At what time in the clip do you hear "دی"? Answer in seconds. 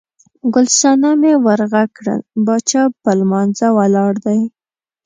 4.25-4.39